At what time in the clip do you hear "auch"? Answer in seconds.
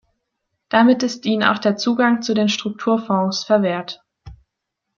1.43-1.59